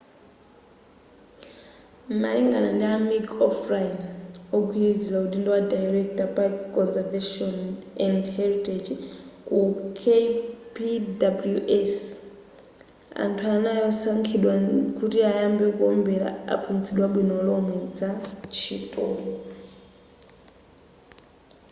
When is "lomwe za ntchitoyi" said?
17.47-19.29